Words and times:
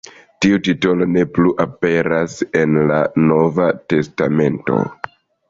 Tiu 0.43 0.59
titolo 0.67 1.07
ne 1.15 1.25
plu 1.35 1.51
aperas 1.65 2.39
en 2.63 2.81
la 2.93 2.99
Nova 3.27 3.69
Testamento. 3.95 4.81